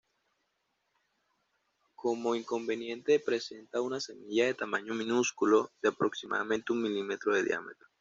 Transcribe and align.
Como 1.93 2.33
inconveniente 2.33 3.19
presenta 3.19 3.81
una 3.81 3.99
semilla 3.99 4.47
de 4.47 4.55
tamaño 4.55 4.95
minúsculo, 4.95 5.69
de 5.83 5.89
aproximadamente 5.89 6.73
un 6.73 6.81
milímetro 6.81 7.35
de 7.35 7.43
diámetro. 7.43 7.87